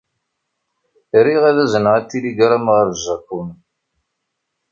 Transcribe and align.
Riɣ 1.25 1.41
ad 1.49 1.57
azneɣ 1.65 1.93
atiligṛam 1.99 2.65
ɣer 2.75 2.87
Japun. 3.03 3.49